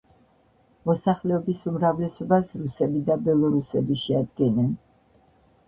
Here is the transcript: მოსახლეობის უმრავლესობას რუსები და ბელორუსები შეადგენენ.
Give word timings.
მოსახლეობის 0.89 1.59
უმრავლესობას 1.73 2.51
რუსები 2.63 3.03
და 3.13 3.21
ბელორუსები 3.29 4.01
შეადგენენ. 4.07 4.77